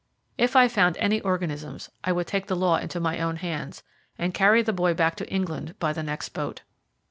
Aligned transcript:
If 0.35 0.55
I 0.55 0.67
found 0.67 0.97
any 0.97 1.21
organisms, 1.21 1.91
I 2.03 2.11
would 2.11 2.25
take 2.25 2.47
the 2.47 2.55
law 2.55 2.77
into 2.77 2.99
my 2.99 3.19
own 3.21 3.35
hands, 3.35 3.83
and 4.17 4.33
carry 4.33 4.63
the 4.63 4.73
boy 4.73 4.95
back 4.95 5.15
to 5.17 5.29
England 5.31 5.75
by 5.77 5.93
the 5.93 6.01
next 6.01 6.29
boat. 6.29 6.63